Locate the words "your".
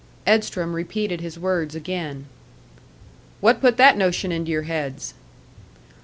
4.49-4.63